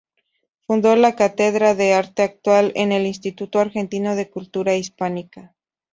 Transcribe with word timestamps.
Fundó 0.65 0.95
la 0.95 1.15
cátedra 1.15 1.75
de 1.75 1.93
Arte 1.93 2.23
Actual 2.23 2.71
en 2.73 2.91
el 2.91 3.05
Instituto 3.05 3.59
Argentino 3.59 4.15
de 4.15 4.31
Cultura 4.31 4.73
Hispánica. 4.75 5.53